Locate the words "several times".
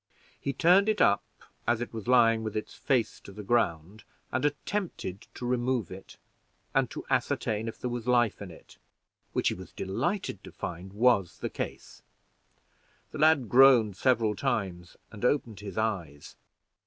13.95-14.97